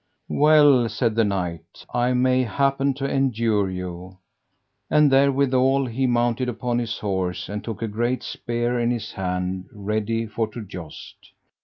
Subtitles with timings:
[0.29, 4.17] Well, said the knight, I may happen to endure you.
[4.89, 9.67] And therewithal he mounted upon his horse, and took a great spear in his hand
[9.71, 11.33] ready for to joust.